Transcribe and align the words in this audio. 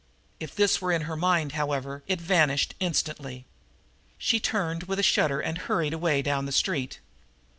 If 0.39 0.55
this 0.55 0.81
were 0.81 0.91
in 0.91 1.03
her 1.03 1.15
mind, 1.15 1.51
however, 1.51 2.01
it 2.07 2.19
vanished 2.19 2.73
instantly. 2.79 3.45
She 4.17 4.39
turned 4.39 4.85
with 4.85 4.97
a 4.97 5.03
shudder 5.03 5.39
and 5.39 5.59
hurried 5.59 5.93
away 5.93 6.23
down 6.23 6.47
the 6.47 6.51
street. 6.51 6.99